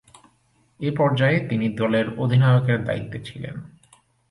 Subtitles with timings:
[0.79, 3.55] এ পর্যায়ে তিনি দলের অধিনায়কের দায়িত্বে ছিলেন।